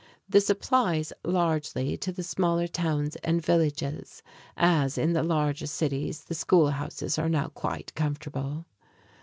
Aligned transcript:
This 0.27 0.49
applies 0.49 1.13
largely 1.23 1.95
to 1.95 2.11
the 2.11 2.23
smaller 2.23 2.65
towns 2.65 3.17
and 3.17 3.39
villages, 3.39 4.23
as 4.57 4.97
in 4.97 5.13
the 5.13 5.21
larger 5.21 5.67
cities 5.67 6.23
the 6.23 6.33
school 6.33 6.71
houses 6.71 7.19
are 7.19 7.29
now 7.29 7.49
quite 7.49 7.93
comfortable. 7.93 8.65